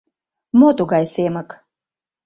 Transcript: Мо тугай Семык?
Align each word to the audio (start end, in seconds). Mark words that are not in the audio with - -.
Мо 0.59 0.69
тугай 0.77 1.05
Семык? 1.13 1.49